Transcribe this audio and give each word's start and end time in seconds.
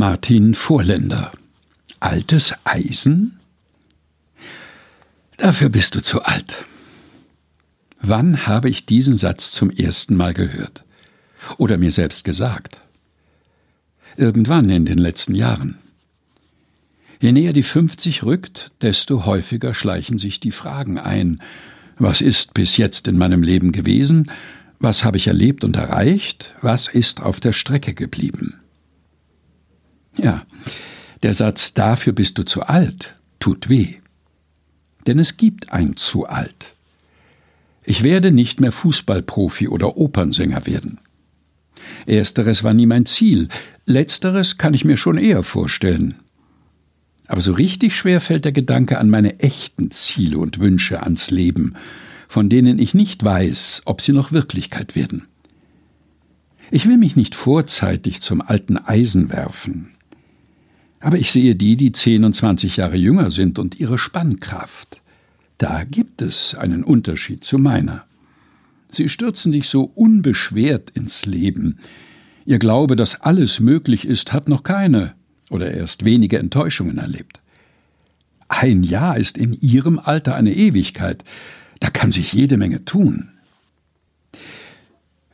Martin 0.00 0.54
Vorländer 0.54 1.30
Altes 2.00 2.54
Eisen? 2.64 3.38
Dafür 5.36 5.68
bist 5.68 5.94
du 5.94 6.02
zu 6.02 6.22
alt. 6.22 6.64
Wann 8.00 8.46
habe 8.46 8.70
ich 8.70 8.86
diesen 8.86 9.14
Satz 9.14 9.52
zum 9.52 9.68
ersten 9.68 10.16
Mal 10.16 10.32
gehört? 10.32 10.84
Oder 11.58 11.76
mir 11.76 11.90
selbst 11.90 12.24
gesagt? 12.24 12.80
Irgendwann 14.16 14.70
in 14.70 14.86
den 14.86 14.96
letzten 14.96 15.34
Jahren. 15.34 15.76
Je 17.20 17.32
näher 17.32 17.52
die 17.52 17.62
50 17.62 18.22
rückt, 18.22 18.70
desto 18.80 19.26
häufiger 19.26 19.74
schleichen 19.74 20.16
sich 20.16 20.40
die 20.40 20.50
Fragen 20.50 20.96
ein. 20.96 21.42
Was 21.98 22.22
ist 22.22 22.54
bis 22.54 22.78
jetzt 22.78 23.06
in 23.06 23.18
meinem 23.18 23.42
Leben 23.42 23.70
gewesen? 23.70 24.30
Was 24.78 25.04
habe 25.04 25.18
ich 25.18 25.26
erlebt 25.26 25.62
und 25.62 25.76
erreicht? 25.76 26.54
Was 26.62 26.88
ist 26.88 27.20
auf 27.20 27.38
der 27.38 27.52
Strecke 27.52 27.92
geblieben? 27.92 28.60
Ja, 30.22 30.44
der 31.22 31.34
Satz 31.34 31.74
Dafür 31.74 32.12
bist 32.12 32.38
du 32.38 32.44
zu 32.44 32.62
alt 32.62 33.16
tut 33.40 33.68
weh. 33.68 33.96
Denn 35.06 35.18
es 35.18 35.36
gibt 35.36 35.72
ein 35.72 35.96
zu 35.96 36.26
alt. 36.26 36.74
Ich 37.82 38.02
werde 38.02 38.30
nicht 38.30 38.60
mehr 38.60 38.70
Fußballprofi 38.70 39.66
oder 39.66 39.96
Opernsänger 39.96 40.66
werden. 40.66 41.00
Ersteres 42.06 42.62
war 42.62 42.74
nie 42.74 42.86
mein 42.86 43.06
Ziel, 43.06 43.48
letzteres 43.86 44.58
kann 44.58 44.74
ich 44.74 44.84
mir 44.84 44.98
schon 44.98 45.16
eher 45.16 45.42
vorstellen. 45.42 46.16
Aber 47.26 47.40
so 47.40 47.54
richtig 47.54 47.96
schwer 47.96 48.20
fällt 48.20 48.44
der 48.44 48.52
Gedanke 48.52 48.98
an 48.98 49.08
meine 49.08 49.40
echten 49.40 49.90
Ziele 49.90 50.38
und 50.38 50.58
Wünsche 50.58 51.02
ans 51.02 51.30
Leben, 51.30 51.76
von 52.28 52.50
denen 52.50 52.78
ich 52.78 52.92
nicht 52.92 53.24
weiß, 53.24 53.82
ob 53.86 54.02
sie 54.02 54.12
noch 54.12 54.32
Wirklichkeit 54.32 54.94
werden. 54.94 55.26
Ich 56.70 56.86
will 56.86 56.98
mich 56.98 57.16
nicht 57.16 57.34
vorzeitig 57.34 58.20
zum 58.20 58.42
alten 58.42 58.76
Eisen 58.76 59.30
werfen. 59.30 59.88
Aber 61.00 61.18
ich 61.18 61.32
sehe 61.32 61.56
die, 61.56 61.76
die 61.76 61.92
zehn 61.92 62.24
und 62.24 62.34
zwanzig 62.34 62.76
Jahre 62.76 62.96
jünger 62.96 63.30
sind 63.30 63.58
und 63.58 63.80
ihre 63.80 63.98
Spannkraft. 63.98 65.00
Da 65.56 65.84
gibt 65.84 66.22
es 66.22 66.54
einen 66.54 66.84
Unterschied 66.84 67.42
zu 67.42 67.58
meiner. 67.58 68.04
Sie 68.90 69.08
stürzen 69.08 69.52
sich 69.52 69.68
so 69.68 69.90
unbeschwert 69.94 70.90
ins 70.90 71.26
Leben. 71.26 71.78
Ihr 72.44 72.58
Glaube, 72.58 72.96
dass 72.96 73.20
alles 73.20 73.60
möglich 73.60 74.06
ist, 74.06 74.32
hat 74.32 74.48
noch 74.48 74.62
keine 74.62 75.14
oder 75.48 75.72
erst 75.72 76.04
wenige 76.04 76.38
Enttäuschungen 76.38 76.98
erlebt. 76.98 77.40
Ein 78.48 78.82
Jahr 78.82 79.16
ist 79.16 79.38
in 79.38 79.54
ihrem 79.60 79.98
Alter 79.98 80.34
eine 80.34 80.54
Ewigkeit. 80.54 81.24
Da 81.78 81.88
kann 81.88 82.10
sich 82.10 82.32
jede 82.32 82.56
Menge 82.56 82.84
tun. 82.84 83.30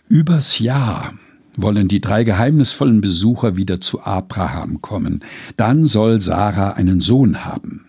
Übers 0.09 0.59
Jahr 0.59 1.15
wollen 1.57 1.89
die 1.89 2.01
drei 2.01 2.25
geheimnisvollen 2.25 3.01
Besucher 3.01 3.57
wieder 3.57 3.81
zu 3.81 4.03
Abraham 4.03 4.83
kommen. 4.83 5.25
Dann 5.57 5.87
soll 5.87 6.21
Sarah 6.21 6.73
einen 6.73 7.01
Sohn 7.01 7.45
haben. 7.45 7.87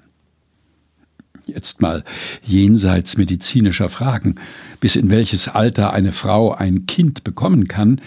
Jetzt 1.45 1.81
mal 1.81 2.03
jenseits 2.43 3.17
medizinischer 3.17 3.89
Fragen, 3.89 4.35
bis 4.79 4.95
in 4.95 5.09
welches 5.09 5.47
Alter 5.47 5.93
eine 5.93 6.11
Frau 6.11 6.53
ein 6.53 6.85
Kind 6.87 7.23
bekommen 7.23 7.67
kann, 7.67 8.01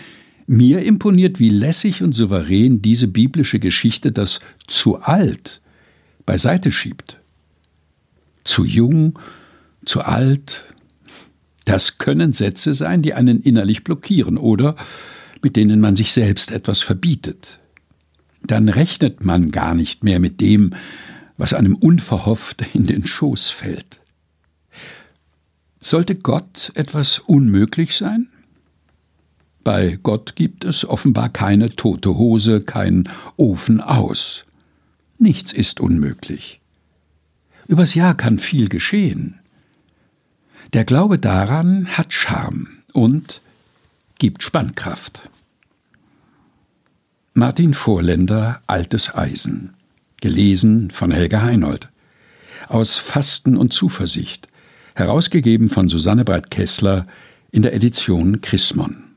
mir 0.46 0.82
imponiert, 0.82 1.38
wie 1.38 1.48
lässig 1.48 2.02
und 2.02 2.12
souverän 2.12 2.82
diese 2.82 3.06
biblische 3.06 3.60
Geschichte 3.60 4.12
das 4.12 4.40
zu 4.66 5.00
alt 5.00 5.60
beiseite 6.26 6.72
schiebt. 6.72 7.18
Zu 8.44 8.64
jung, 8.64 9.18
zu 9.84 10.02
alt, 10.02 10.64
das 11.64 11.98
können 11.98 12.32
Sätze 12.32 12.74
sein, 12.74 13.00
die 13.02 13.14
einen 13.14 13.40
innerlich 13.40 13.84
blockieren 13.84 14.38
oder 14.38 14.76
mit 15.42 15.56
denen 15.56 15.80
man 15.80 15.96
sich 15.96 16.12
selbst 16.12 16.50
etwas 16.50 16.82
verbietet. 16.82 17.58
Dann 18.42 18.68
rechnet 18.68 19.24
man 19.24 19.50
gar 19.50 19.74
nicht 19.74 20.04
mehr 20.04 20.18
mit 20.18 20.40
dem, 20.40 20.74
was 21.36 21.54
einem 21.54 21.74
unverhofft 21.74 22.64
in 22.74 22.86
den 22.86 23.06
Schoß 23.06 23.50
fällt. 23.50 24.00
Sollte 25.78 26.14
Gott 26.14 26.72
etwas 26.74 27.18
unmöglich 27.18 27.96
sein? 27.96 28.28
Bei 29.64 29.98
Gott 30.02 30.36
gibt 30.36 30.64
es 30.64 30.86
offenbar 30.86 31.28
keine 31.28 31.74
tote 31.76 32.16
Hose, 32.16 32.60
kein 32.60 33.08
Ofen 33.36 33.80
aus. 33.80 34.44
Nichts 35.18 35.52
ist 35.52 35.80
unmöglich. 35.80 36.60
Übers 37.66 37.94
Jahr 37.94 38.14
kann 38.16 38.38
viel 38.38 38.68
geschehen. 38.68 39.38
Der 40.72 40.84
Glaube 40.84 41.18
daran 41.18 41.86
hat 41.88 42.12
Charme 42.12 42.68
und 42.92 43.42
gibt 44.20 44.42
Spannkraft. 44.42 45.22
Martin 47.32 47.72
Vorländer 47.72 48.60
Altes 48.66 49.14
Eisen. 49.14 49.74
Gelesen 50.20 50.90
von 50.90 51.10
Helga 51.10 51.40
Heinold. 51.40 51.88
Aus 52.68 52.96
Fasten 52.96 53.56
und 53.56 53.72
Zuversicht. 53.72 54.48
Herausgegeben 54.94 55.70
von 55.70 55.88
Susanne 55.88 56.26
Breit-Kessler 56.26 57.06
in 57.50 57.62
der 57.62 57.72
Edition 57.72 58.42
Chrismon. 58.42 59.09